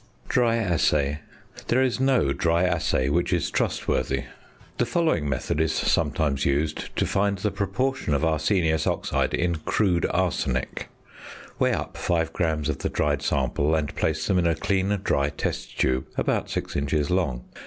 [0.27, 1.19] ~Dry Assay.~
[1.67, 4.23] There is no dry assay which is trustworthy.
[4.79, 10.07] The following method is sometimes used to find the proportion of arsenious oxide in "crude
[10.09, 10.89] arsenic":
[11.59, 15.29] Weigh up 5 grams of the dried sample, and place them in a clean dry
[15.29, 17.45] test tube about 6 inches long.